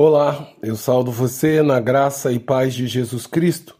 Olá, 0.00 0.52
eu 0.62 0.76
saldo 0.76 1.10
você 1.10 1.60
na 1.60 1.80
graça 1.80 2.30
e 2.30 2.38
paz 2.38 2.72
de 2.72 2.86
Jesus 2.86 3.26
Cristo. 3.26 3.74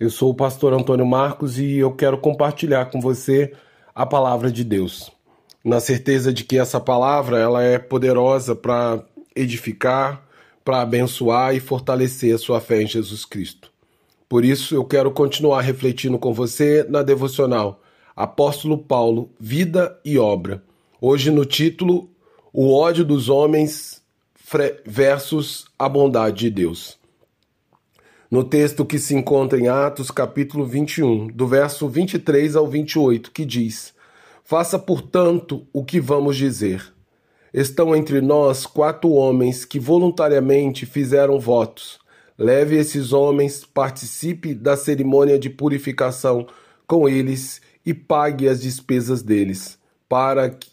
Eu 0.00 0.10
sou 0.10 0.30
o 0.30 0.34
pastor 0.34 0.72
Antônio 0.72 1.06
Marcos 1.06 1.56
e 1.56 1.76
eu 1.76 1.92
quero 1.92 2.18
compartilhar 2.18 2.86
com 2.86 3.00
você 3.00 3.52
a 3.94 4.04
palavra 4.04 4.50
de 4.50 4.64
Deus. 4.64 5.12
Na 5.64 5.78
certeza 5.78 6.32
de 6.32 6.42
que 6.42 6.58
essa 6.58 6.80
palavra 6.80 7.38
ela 7.38 7.62
é 7.62 7.78
poderosa 7.78 8.56
para 8.56 9.04
edificar, 9.36 10.26
para 10.64 10.80
abençoar 10.80 11.54
e 11.54 11.60
fortalecer 11.60 12.34
a 12.34 12.38
sua 12.38 12.60
fé 12.60 12.82
em 12.82 12.88
Jesus 12.88 13.24
Cristo. 13.24 13.70
Por 14.28 14.44
isso 14.44 14.74
eu 14.74 14.84
quero 14.84 15.12
continuar 15.12 15.60
refletindo 15.60 16.18
com 16.18 16.34
você 16.34 16.84
na 16.88 17.04
devocional 17.04 17.80
Apóstolo 18.16 18.78
Paulo, 18.78 19.30
Vida 19.38 19.96
e 20.04 20.18
Obra. 20.18 20.60
Hoje 21.00 21.30
no 21.30 21.44
título 21.44 22.10
O 22.52 22.74
ódio 22.74 23.04
dos 23.04 23.28
homens 23.28 24.01
versus 24.84 25.66
a 25.78 25.88
bondade 25.88 26.40
de 26.40 26.50
Deus. 26.50 26.98
No 28.30 28.42
texto 28.42 28.84
que 28.84 28.98
se 28.98 29.14
encontra 29.14 29.58
em 29.58 29.68
Atos, 29.68 30.10
capítulo 30.10 30.64
21, 30.64 31.26
do 31.28 31.46
verso 31.46 31.86
23 31.88 32.56
ao 32.56 32.66
28, 32.66 33.30
que 33.30 33.44
diz: 33.44 33.92
Faça, 34.42 34.78
portanto, 34.78 35.66
o 35.72 35.84
que 35.84 36.00
vamos 36.00 36.36
dizer. 36.36 36.92
Estão 37.52 37.94
entre 37.94 38.22
nós 38.22 38.64
quatro 38.64 39.10
homens 39.10 39.66
que 39.66 39.78
voluntariamente 39.78 40.86
fizeram 40.86 41.38
votos. 41.38 41.98
Leve 42.38 42.76
esses 42.76 43.12
homens, 43.12 43.66
participe 43.66 44.54
da 44.54 44.76
cerimônia 44.76 45.38
de 45.38 45.50
purificação 45.50 46.46
com 46.86 47.06
eles 47.06 47.60
e 47.84 47.92
pague 47.92 48.48
as 48.48 48.62
despesas 48.62 49.22
deles, 49.22 49.78
para 50.08 50.48
que, 50.48 50.70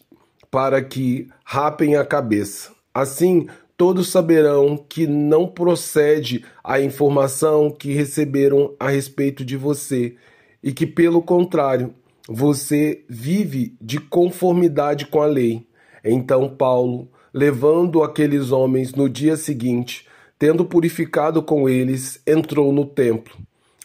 para 0.50 0.82
que 0.82 1.28
rapem 1.44 1.96
a 1.96 2.04
cabeça. 2.04 2.72
Assim, 2.92 3.46
todos 3.80 4.10
saberão 4.10 4.76
que 4.76 5.06
não 5.06 5.46
procede 5.46 6.44
a 6.62 6.78
informação 6.78 7.70
que 7.70 7.94
receberam 7.94 8.74
a 8.78 8.90
respeito 8.90 9.42
de 9.42 9.56
você 9.56 10.16
e 10.62 10.70
que, 10.70 10.86
pelo 10.86 11.22
contrário, 11.22 11.94
você 12.28 13.02
vive 13.08 13.74
de 13.80 13.98
conformidade 13.98 15.06
com 15.06 15.22
a 15.22 15.24
lei. 15.24 15.66
Então 16.04 16.46
Paulo, 16.46 17.08
levando 17.32 18.02
aqueles 18.02 18.52
homens 18.52 18.94
no 18.94 19.08
dia 19.08 19.34
seguinte, 19.34 20.06
tendo 20.38 20.62
purificado 20.62 21.42
com 21.42 21.66
eles, 21.66 22.20
entrou 22.26 22.74
no 22.74 22.84
templo. 22.84 23.34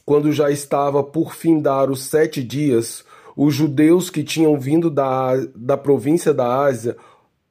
Quando 0.05 0.29
já 0.33 0.51
estava 0.51 1.05
por 1.05 1.33
findar 1.33 1.89
os 1.89 2.03
sete 2.03 2.43
dias, 2.43 3.05
os 3.33 3.55
judeus 3.55 4.09
que 4.09 4.25
tinham 4.25 4.59
vindo 4.59 4.89
da, 4.89 5.37
da 5.55 5.77
província 5.77 6.33
da 6.33 6.65
Ásia 6.65 6.97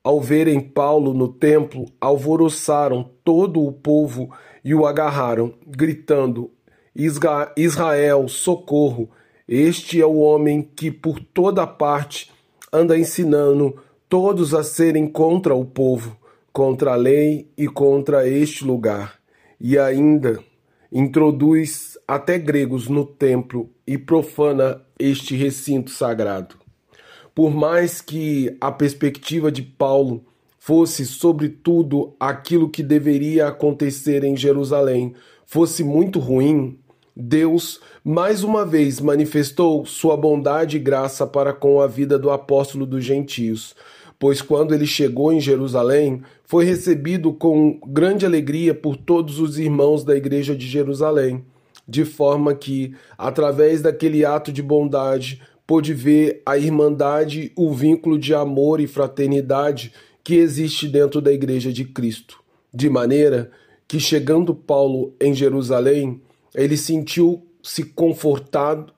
ao 0.05 0.20
verem 0.20 0.60
Paulo 0.60 1.14
no 1.14 1.28
templo, 1.28 1.86
alvoroçaram 1.98 3.10
todo 3.24 3.64
o 3.64 3.72
povo 3.72 4.30
e 4.62 4.74
o 4.74 4.86
agarraram, 4.86 5.55
gritando: 5.66 6.50
Israel, 6.94 8.28
socorro! 8.28 9.08
Este 9.48 10.00
é 10.00 10.06
o 10.06 10.19
homem 10.19 10.62
que 10.62 10.91
por 10.91 11.19
toda 11.19 11.66
parte 11.66 12.30
anda 12.72 12.98
ensinando 12.98 13.77
todos 14.08 14.55
a 14.55 14.62
serem 14.62 15.06
contra 15.06 15.55
o 15.55 15.64
povo, 15.64 16.16
contra 16.52 16.92
a 16.92 16.97
lei 16.97 17.50
e 17.56 17.66
contra 17.66 18.28
este 18.28 18.64
lugar. 18.64 19.19
E 19.60 19.78
ainda 19.78 20.38
introduz 20.92 21.98
até 22.06 22.38
gregos 22.38 22.88
no 22.88 23.05
templo 23.05 23.70
e 23.86 23.98
profana 23.98 24.80
este 24.98 25.34
recinto 25.34 25.91
sagrado. 25.91 26.63
Por 27.34 27.52
mais 27.52 28.00
que 28.00 28.56
a 28.60 28.70
perspectiva 28.70 29.50
de 29.50 29.62
Paulo 29.62 30.24
fosse, 30.58 31.04
sobretudo, 31.04 32.14
aquilo 32.18 32.68
que 32.68 32.82
deveria 32.82 33.48
acontecer 33.48 34.24
em 34.24 34.36
Jerusalém, 34.36 35.14
fosse 35.44 35.82
muito 35.82 36.18
ruim, 36.18 36.78
Deus 37.16 37.80
mais 38.02 38.42
uma 38.42 38.66
vez 38.66 39.00
manifestou 39.00 39.86
sua 39.86 40.16
bondade 40.16 40.76
e 40.76 40.81
graça 40.81 41.26
para 41.26 41.53
com 41.53 41.81
a 41.81 41.86
vida 41.86 42.19
do 42.19 42.31
apóstolo 42.31 42.84
dos 42.84 43.04
gentios, 43.04 43.75
pois 44.19 44.42
quando 44.42 44.75
ele 44.75 44.86
chegou 44.86 45.32
em 45.32 45.41
Jerusalém, 45.41 46.22
foi 46.44 46.64
recebido 46.64 47.32
com 47.32 47.78
grande 47.86 48.26
alegria 48.26 48.75
por 48.75 48.97
todos 48.97 49.38
os 49.38 49.59
irmãos 49.59 50.03
da 50.03 50.16
igreja 50.16 50.56
de 50.56 50.66
Jerusalém, 50.66 51.44
de 51.86 52.04
forma 52.04 52.54
que, 52.54 52.94
através 53.16 53.82
daquele 53.82 54.25
ato 54.25 54.50
de 54.53 54.62
bondade, 54.62 55.41
pôde 55.66 55.94
ver 55.94 56.42
a 56.44 56.58
irmandade, 56.58 57.52
o 57.56 57.72
vínculo 57.72 58.19
de 58.19 58.34
amor 58.34 58.80
e 58.80 58.86
fraternidade 58.86 59.92
que 60.22 60.34
existe 60.34 60.88
dentro 60.88 61.20
da 61.20 61.32
Igreja 61.32 61.72
de 61.72 61.84
Cristo. 61.84 62.41
De 62.72 62.88
maneira 62.88 63.50
que, 63.86 64.00
chegando 64.00 64.54
Paulo 64.54 65.14
em 65.20 65.34
Jerusalém, 65.34 66.20
ele 66.54 66.76
sentiu-se 66.76 67.84
confortado 67.84 68.92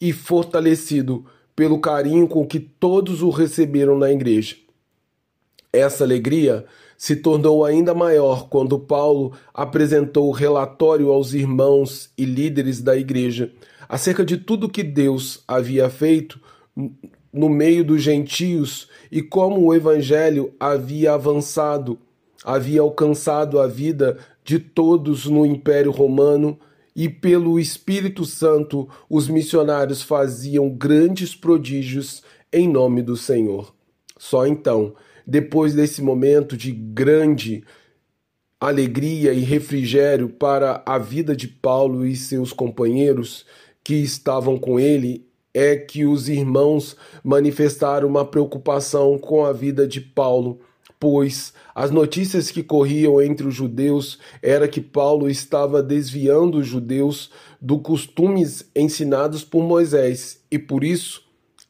e 0.00 0.12
fortalecido 0.12 1.24
pelo 1.54 1.78
carinho 1.78 2.26
com 2.26 2.46
que 2.46 2.58
todos 2.58 3.22
o 3.22 3.30
receberam 3.30 3.98
na 3.98 4.10
igreja. 4.10 4.56
Essa 5.72 6.04
alegria 6.04 6.64
se 6.96 7.16
tornou 7.16 7.64
ainda 7.64 7.94
maior 7.94 8.48
quando 8.48 8.78
Paulo 8.78 9.32
apresentou 9.54 10.28
o 10.28 10.32
relatório 10.32 11.10
aos 11.10 11.32
irmãos 11.32 12.10
e 12.16 12.24
líderes 12.24 12.80
da 12.80 12.96
igreja 12.96 13.52
acerca 13.90 14.24
de 14.24 14.36
tudo 14.36 14.68
que 14.68 14.84
Deus 14.84 15.42
havia 15.48 15.90
feito 15.90 16.40
no 17.32 17.48
meio 17.48 17.84
dos 17.84 18.00
gentios 18.00 18.88
e 19.10 19.20
como 19.20 19.66
o 19.66 19.74
evangelho 19.74 20.54
havia 20.60 21.14
avançado, 21.14 21.98
havia 22.44 22.82
alcançado 22.82 23.58
a 23.58 23.66
vida 23.66 24.16
de 24.44 24.60
todos 24.60 25.26
no 25.26 25.44
Império 25.44 25.90
Romano 25.90 26.56
e 26.94 27.08
pelo 27.08 27.58
Espírito 27.58 28.24
Santo 28.24 28.88
os 29.08 29.26
missionários 29.26 30.02
faziam 30.02 30.70
grandes 30.70 31.34
prodígios 31.34 32.22
em 32.52 32.68
nome 32.68 33.02
do 33.02 33.16
Senhor. 33.16 33.74
Só 34.16 34.46
então, 34.46 34.94
depois 35.26 35.74
desse 35.74 36.00
momento 36.00 36.56
de 36.56 36.70
grande 36.70 37.64
alegria 38.60 39.32
e 39.32 39.40
refrigério 39.40 40.28
para 40.28 40.82
a 40.86 40.98
vida 40.98 41.34
de 41.34 41.48
Paulo 41.48 42.06
e 42.06 42.14
seus 42.14 42.52
companheiros, 42.52 43.46
que 43.90 43.96
estavam 43.96 44.56
com 44.56 44.78
ele 44.78 45.26
é 45.52 45.74
que 45.74 46.06
os 46.06 46.28
irmãos 46.28 46.96
manifestaram 47.24 48.06
uma 48.06 48.24
preocupação 48.24 49.18
com 49.18 49.44
a 49.44 49.52
vida 49.52 49.84
de 49.84 50.00
Paulo, 50.00 50.60
pois 51.00 51.52
as 51.74 51.90
notícias 51.90 52.52
que 52.52 52.62
corriam 52.62 53.20
entre 53.20 53.48
os 53.48 53.54
judeus 53.56 54.20
era 54.40 54.68
que 54.68 54.80
Paulo 54.80 55.28
estava 55.28 55.82
desviando 55.82 56.58
os 56.58 56.68
judeus 56.68 57.32
dos 57.60 57.82
costumes 57.82 58.70
ensinados 58.76 59.42
por 59.42 59.64
Moisés, 59.64 60.40
e 60.48 60.56
por 60.56 60.84
isso 60.84 61.24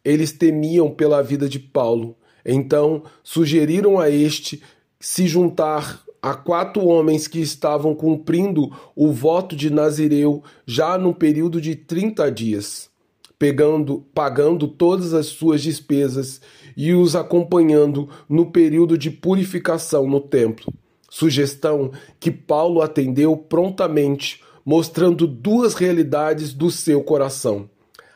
eles 0.05 0.31
temiam 0.31 0.91
pela 0.91 1.23
vida 1.23 1.49
de 1.49 1.59
Paulo. 1.59 2.19
Então 2.45 3.03
sugeriram 3.25 3.99
a 3.99 4.11
este 4.11 4.63
se 5.01 5.27
juntar 5.27 6.05
a 6.23 6.35
quatro 6.35 6.85
homens 6.87 7.27
que 7.27 7.41
estavam 7.41 7.95
cumprindo 7.95 8.71
o 8.95 9.11
voto 9.11 9.57
de 9.57 9.71
Nazireu 9.71 10.43
já 10.67 10.99
no 10.99 11.15
período 11.15 11.61
de 11.61 11.75
30 11.75 12.31
dias, 12.31 12.91
pegando, 13.39 14.05
pagando 14.15 14.69
todas 14.69 15.15
as 15.15 15.27
suas 15.27 15.63
despesas 15.63 16.41
e 16.77 16.93
os 16.93 17.17
acompanhando 17.17 18.09
no 18.29 18.51
período 18.51 18.99
de 18.99 19.11
purificação 19.11 20.07
no 20.07 20.21
templo. 20.21 20.73
Sugestão 21.09 21.91
que 22.21 22.31
Paulo 22.31 22.83
atendeu 22.83 23.37
prontamente, 23.37 24.43
mostrando 24.65 25.27
duas 25.27 25.75
realidades 25.75 26.53
do 26.53 26.71
seu 26.71 27.03
coração. 27.03 27.69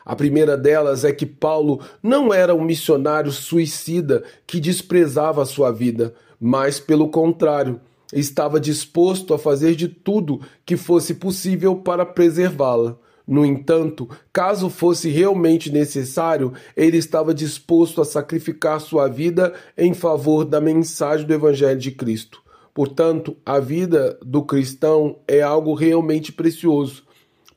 A 0.05 0.15
primeira 0.15 0.55
delas 0.55 1.03
é 1.03 1.11
que 1.11 1.25
Paulo 1.25 1.81
não 2.01 2.31
era 2.31 2.53
um 2.53 2.63
missionário 2.63 3.31
suicida 3.31 4.23
que 4.45 4.59
desprezava 4.59 5.41
a 5.41 5.45
sua 5.45 5.71
vida, 5.71 6.13
mas, 6.39 6.79
pelo 6.79 7.09
contrário, 7.09 7.81
estava 8.13 8.59
disposto 8.59 9.33
a 9.33 9.39
fazer 9.39 9.75
de 9.75 9.87
tudo 9.87 10.41
que 10.65 10.77
fosse 10.77 11.15
possível 11.15 11.75
para 11.77 12.05
preservá-la. 12.05 12.97
No 13.27 13.43
entanto, 13.43 14.07
caso 14.31 14.69
fosse 14.69 15.09
realmente 15.09 15.71
necessário, 15.71 16.53
ele 16.77 16.97
estava 16.97 17.33
disposto 17.33 17.99
a 17.99 18.05
sacrificar 18.05 18.79
sua 18.79 19.07
vida 19.07 19.53
em 19.75 19.93
favor 19.93 20.45
da 20.45 20.61
mensagem 20.61 21.25
do 21.25 21.33
Evangelho 21.33 21.79
de 21.79 21.91
Cristo. 21.91 22.43
Portanto, 22.71 23.35
a 23.43 23.59
vida 23.59 24.19
do 24.23 24.43
cristão 24.43 25.17
é 25.27 25.41
algo 25.41 25.73
realmente 25.73 26.31
precioso, 26.31 27.03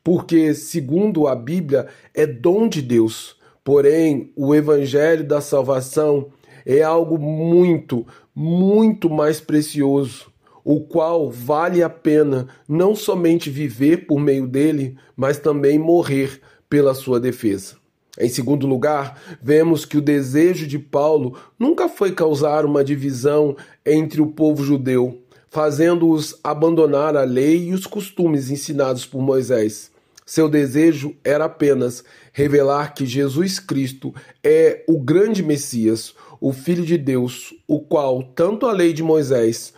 porque, 0.03 0.55
segundo 0.55 1.27
a 1.27 1.35
Bíblia, 1.35 1.87
é 2.15 2.25
dom 2.25 2.67
de 2.67 2.81
Deus. 2.81 3.35
Porém, 3.63 4.31
o 4.35 4.55
Evangelho 4.55 5.27
da 5.27 5.39
salvação 5.39 6.29
é 6.65 6.81
algo 6.81 7.19
muito, 7.19 8.07
muito 8.33 9.09
mais 9.09 9.39
precioso 9.39 10.31
o 10.71 10.81
qual 10.81 11.31
vale 11.31 11.81
a 11.81 11.89
pena 11.89 12.47
não 12.67 12.95
somente 12.95 13.49
viver 13.49 14.05
por 14.05 14.19
meio 14.19 14.45
dele, 14.45 14.95
mas 15.17 15.39
também 15.39 15.79
morrer 15.79 16.39
pela 16.69 16.93
sua 16.93 17.19
defesa. 17.19 17.77
Em 18.19 18.29
segundo 18.29 18.67
lugar, 18.67 19.19
vemos 19.41 19.83
que 19.83 19.97
o 19.97 20.01
desejo 20.01 20.67
de 20.67 20.77
Paulo 20.77 21.35
nunca 21.57 21.89
foi 21.89 22.11
causar 22.11 22.65
uma 22.65 22.83
divisão 22.83 23.57
entre 23.83 24.21
o 24.21 24.27
povo 24.27 24.63
judeu, 24.63 25.23
fazendo-os 25.49 26.39
abandonar 26.43 27.17
a 27.17 27.23
lei 27.23 27.69
e 27.69 27.73
os 27.73 27.87
costumes 27.87 28.51
ensinados 28.51 29.07
por 29.07 29.23
Moisés. 29.23 29.89
Seu 30.23 30.47
desejo 30.47 31.15
era 31.23 31.45
apenas 31.45 32.03
revelar 32.31 32.93
que 32.93 33.07
Jesus 33.07 33.57
Cristo 33.57 34.13
é 34.43 34.83
o 34.87 34.99
grande 34.99 35.41
Messias, 35.41 36.13
o 36.39 36.53
Filho 36.53 36.85
de 36.85 36.95
Deus, 36.95 37.55
o 37.67 37.79
qual 37.79 38.21
tanto 38.21 38.67
a 38.67 38.71
lei 38.71 38.93
de 38.93 39.01
Moisés 39.01 39.73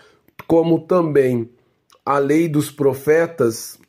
como 0.47 0.81
também 0.81 1.49
a 2.05 2.17
lei 2.17 2.47
dos 2.47 2.71
profetas 2.71 3.79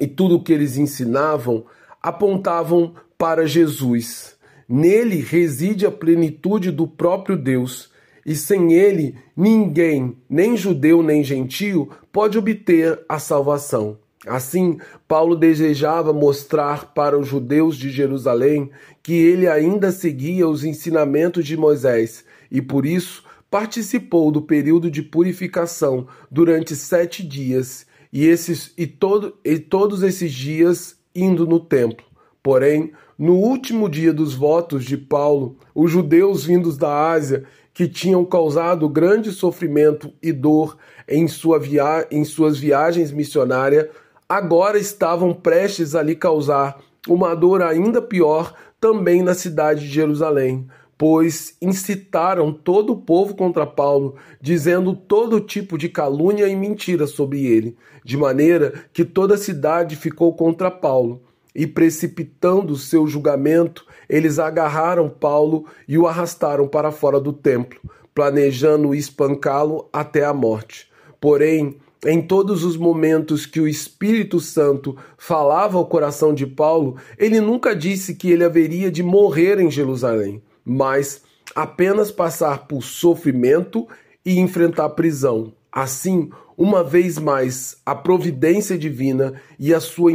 e 0.00 0.06
tudo 0.06 0.36
o 0.36 0.42
que 0.42 0.52
eles 0.52 0.76
ensinavam 0.76 1.64
apontavam 2.02 2.94
para 3.18 3.46
Jesus. 3.46 4.36
Nele 4.68 5.20
reside 5.20 5.86
a 5.86 5.90
plenitude 5.90 6.70
do 6.70 6.86
próprio 6.86 7.36
Deus 7.36 7.90
e 8.24 8.34
sem 8.34 8.72
ele 8.72 9.16
ninguém, 9.36 10.16
nem 10.28 10.56
judeu 10.56 11.02
nem 11.02 11.22
gentio, 11.22 11.88
pode 12.12 12.36
obter 12.36 13.00
a 13.08 13.18
salvação. 13.18 13.98
Assim, 14.26 14.78
Paulo 15.06 15.36
desejava 15.36 16.12
mostrar 16.12 16.92
para 16.92 17.16
os 17.16 17.28
judeus 17.28 17.76
de 17.76 17.90
Jerusalém 17.90 18.70
que 19.00 19.12
ele 19.14 19.46
ainda 19.46 19.92
seguia 19.92 20.48
os 20.48 20.64
ensinamentos 20.64 21.44
de 21.44 21.56
Moisés 21.56 22.24
e, 22.50 22.60
por 22.60 22.84
isso, 22.84 23.22
participou 23.50 24.30
do 24.30 24.42
período 24.42 24.90
de 24.90 25.02
purificação 25.02 26.06
durante 26.30 26.74
sete 26.74 27.22
dias 27.26 27.86
e, 28.12 28.26
esses, 28.26 28.72
e, 28.76 28.86
todo, 28.86 29.36
e 29.44 29.58
todos 29.58 30.02
esses 30.02 30.32
dias 30.32 30.96
indo 31.14 31.46
no 31.46 31.60
templo. 31.60 32.04
Porém, 32.42 32.92
no 33.18 33.34
último 33.34 33.88
dia 33.88 34.12
dos 34.12 34.34
votos 34.34 34.84
de 34.84 34.96
Paulo, 34.96 35.56
os 35.74 35.90
judeus 35.90 36.44
vindos 36.44 36.76
da 36.76 37.10
Ásia 37.10 37.44
que 37.72 37.88
tinham 37.88 38.24
causado 38.24 38.88
grande 38.88 39.32
sofrimento 39.32 40.12
e 40.22 40.32
dor 40.32 40.78
em, 41.08 41.28
sua 41.28 41.58
via 41.58 42.06
em 42.10 42.24
suas 42.24 42.58
viagens 42.58 43.12
missionárias, 43.12 43.88
agora 44.28 44.78
estavam 44.78 45.34
prestes 45.34 45.94
a 45.94 46.02
lhe 46.02 46.14
causar 46.14 46.80
uma 47.06 47.34
dor 47.34 47.62
ainda 47.62 48.00
pior 48.02 48.54
também 48.80 49.22
na 49.22 49.34
cidade 49.34 49.80
de 49.80 49.92
Jerusalém, 49.92 50.66
pois 50.98 51.56
incitaram 51.60 52.52
todo 52.52 52.92
o 52.94 52.96
povo 52.96 53.34
contra 53.34 53.66
Paulo, 53.66 54.16
dizendo 54.40 54.94
todo 54.94 55.40
tipo 55.40 55.76
de 55.76 55.88
calúnia 55.88 56.48
e 56.48 56.56
mentira 56.56 57.06
sobre 57.06 57.44
ele, 57.44 57.76
de 58.04 58.16
maneira 58.16 58.84
que 58.92 59.04
toda 59.04 59.34
a 59.34 59.38
cidade 59.38 59.96
ficou 59.96 60.34
contra 60.34 60.70
Paulo 60.70 61.22
e 61.54 61.66
precipitando 61.66 62.76
seu 62.76 63.06
julgamento, 63.06 63.84
eles 64.08 64.38
agarraram 64.38 65.08
Paulo 65.08 65.66
e 65.88 65.98
o 65.98 66.06
arrastaram 66.06 66.68
para 66.68 66.92
fora 66.92 67.18
do 67.18 67.32
templo, 67.32 67.80
planejando 68.14 68.94
espancá-lo 68.94 69.88
até 69.92 70.24
a 70.24 70.32
morte. 70.32 70.88
Porém, 71.20 71.76
em 72.04 72.22
todos 72.22 72.62
os 72.62 72.76
momentos 72.76 73.46
que 73.46 73.60
o 73.60 73.66
Espírito 73.66 74.38
Santo 74.38 74.96
falava 75.16 75.78
ao 75.78 75.86
coração 75.86 76.32
de 76.34 76.46
Paulo, 76.46 76.96
ele 77.18 77.40
nunca 77.40 77.74
disse 77.74 78.14
que 78.14 78.30
ele 78.30 78.44
haveria 78.44 78.90
de 78.90 79.02
morrer 79.02 79.58
em 79.58 79.70
Jerusalém, 79.70 80.42
mas 80.66 81.22
apenas 81.54 82.10
passar 82.10 82.66
por 82.66 82.82
sofrimento 82.82 83.86
e 84.24 84.40
enfrentar 84.40 84.88
prisão. 84.90 85.52
Assim, 85.70 86.30
uma 86.58 86.82
vez 86.82 87.18
mais, 87.18 87.76
a 87.84 87.94
providência 87.94 88.76
divina 88.76 89.34
e 89.58 89.72
a, 89.72 89.78
sua 89.78 90.10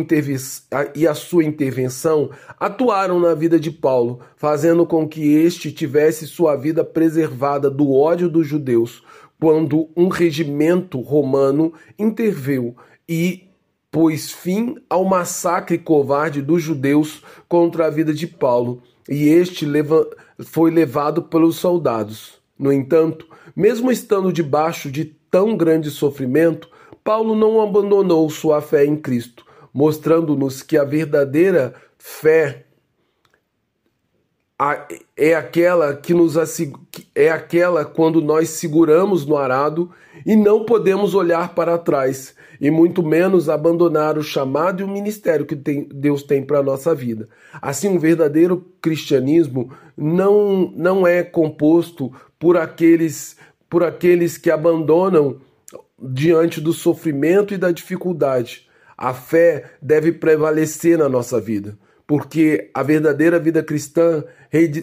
e 0.96 1.08
a 1.08 1.14
sua 1.14 1.44
intervenção 1.46 2.32
atuaram 2.60 3.20
na 3.20 3.34
vida 3.36 3.60
de 3.60 3.72
Paulo, 3.72 4.20
fazendo 4.36 4.86
com 4.86 5.08
que 5.08 5.36
este 5.36 5.72
tivesse 5.72 6.28
sua 6.28 6.56
vida 6.56 6.84
preservada 6.84 7.70
do 7.70 7.94
ódio 7.94 8.28
dos 8.28 8.48
judeus, 8.48 9.04
quando 9.40 9.90
um 9.96 10.08
regimento 10.08 11.00
romano 11.00 11.74
interveio 11.98 12.76
e 13.08 13.51
pôs 13.92 14.32
fim 14.32 14.78
ao 14.90 15.04
massacre 15.04 15.78
covarde 15.78 16.42
dos 16.42 16.64
judeus 16.64 17.22
contra 17.48 17.88
a 17.88 17.90
vida 17.90 18.14
de 18.14 18.26
Paulo, 18.26 18.82
e 19.08 19.28
este 19.28 19.68
foi 20.40 20.72
levado 20.72 21.24
pelos 21.24 21.58
soldados. 21.58 22.42
No 22.58 22.72
entanto, 22.72 23.28
mesmo 23.54 23.92
estando 23.92 24.32
debaixo 24.32 24.90
de 24.90 25.06
tão 25.30 25.58
grande 25.58 25.92
sofrimento, 25.92 26.70
Paulo 27.04 27.36
não 27.36 27.62
abandonou 27.62 28.30
sua 28.30 28.62
fé 28.62 28.86
em 28.86 28.96
Cristo, 28.96 29.46
mostrando-nos 29.74 30.62
que 30.62 30.78
a 30.78 30.84
verdadeira 30.84 31.74
fé 31.98 32.66
é 35.18 35.34
aquela 35.34 35.96
que 35.96 36.14
nos 36.14 36.38
é 37.14 37.30
aquela 37.30 37.84
quando 37.84 38.22
nós 38.22 38.50
seguramos 38.50 39.26
no 39.26 39.38
arado 39.38 39.92
e 40.26 40.36
não 40.36 40.66
podemos 40.66 41.14
olhar 41.14 41.54
para 41.54 41.78
trás 41.78 42.36
e 42.60 42.70
muito 42.70 43.02
menos 43.02 43.50
abandonar 43.50 44.18
o 44.18 44.24
chamado 44.24 44.82
e 44.82 44.84
o 44.84 44.88
ministério 44.88 45.46
que 45.46 45.56
tem, 45.56 45.90
Deus 45.92 46.22
tem 46.22 46.44
para 46.44 46.60
a 46.60 46.64
nossa 46.64 46.94
vida. 46.94 47.28
Assim, 47.62 47.88
um 47.88 47.98
verdadeiro 47.98 48.66
cristianismo 48.80 49.72
não, 49.98 50.72
não 50.76 51.08
é 51.08 51.24
composto 51.24 52.14
por 52.40 52.58
aqueles 52.58 53.36
por 53.68 53.86
aqueles 53.86 54.38
que 54.38 54.52
abandonam 54.52 55.40
diante 55.98 56.60
do 56.60 56.74
sofrimento 56.74 57.54
e 57.54 57.58
da 57.58 57.72
dificuldade. 57.72 58.68
A 58.98 59.14
fé 59.14 59.72
deve 59.82 60.12
prevalecer 60.12 60.98
na 60.98 61.08
nossa 61.08 61.40
vida, 61.40 61.78
porque 62.12 62.70
a 62.74 62.84
verdadeira 62.84 63.40
vida 63.40 63.64
cristã 63.64 64.26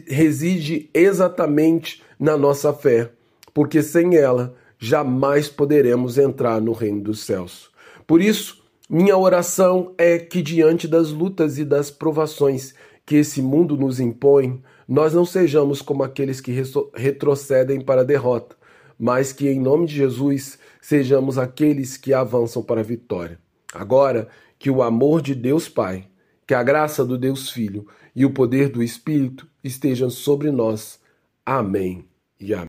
reside 0.06 0.88
exatamente 0.94 2.02
na 2.18 2.38
nossa 2.38 2.72
fé, 2.72 3.10
porque 3.52 3.82
sem 3.82 4.16
ela 4.16 4.54
jamais 4.78 5.46
poderemos 5.46 6.16
entrar 6.16 6.58
no 6.58 6.72
reino 6.72 7.02
dos 7.02 7.20
céus. 7.20 7.68
Por 8.06 8.22
isso, 8.22 8.64
minha 8.88 9.14
oração 9.14 9.92
é 9.98 10.18
que 10.18 10.40
diante 10.40 10.88
das 10.88 11.10
lutas 11.10 11.58
e 11.58 11.66
das 11.66 11.90
provações 11.90 12.72
que 13.04 13.16
esse 13.16 13.42
mundo 13.42 13.76
nos 13.76 14.00
impõe, 14.00 14.62
nós 14.88 15.12
não 15.12 15.26
sejamos 15.26 15.82
como 15.82 16.02
aqueles 16.02 16.40
que 16.40 16.62
retrocedem 16.94 17.82
para 17.82 18.00
a 18.00 18.04
derrota, 18.04 18.56
mas 18.98 19.34
que 19.34 19.50
em 19.50 19.60
nome 19.60 19.86
de 19.86 19.96
Jesus 19.96 20.58
sejamos 20.80 21.36
aqueles 21.36 21.98
que 21.98 22.14
avançam 22.14 22.62
para 22.62 22.80
a 22.80 22.84
vitória. 22.84 23.38
Agora, 23.74 24.28
que 24.58 24.70
o 24.70 24.82
amor 24.82 25.20
de 25.20 25.34
Deus 25.34 25.68
Pai, 25.68 26.06
que 26.48 26.54
a 26.54 26.62
graça 26.62 27.04
do 27.04 27.18
Deus 27.18 27.50
Filho 27.50 27.86
e 28.16 28.24
o 28.24 28.32
poder 28.32 28.70
do 28.70 28.82
Espírito 28.82 29.46
estejam 29.62 30.08
sobre 30.08 30.50
nós. 30.50 30.98
Amém 31.44 32.06
e 32.40 32.54
amém. 32.54 32.56